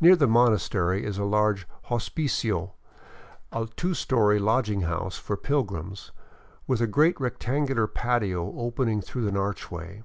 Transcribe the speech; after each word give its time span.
Near 0.00 0.16
the 0.16 0.26
monastery 0.26 1.04
is 1.04 1.18
a 1.18 1.24
large 1.24 1.68
hospicio, 1.90 2.70
a 3.52 3.66
two 3.76 3.92
story 3.92 4.38
lodging 4.38 4.80
house 4.80 5.18
for 5.18 5.36
pilgrims, 5.36 6.12
with 6.66 6.80
a 6.80 6.86
great 6.86 7.20
rectangular 7.20 7.86
patio 7.86 8.54
opening 8.58 9.02
through 9.02 9.28
an 9.28 9.36
archway. 9.36 10.02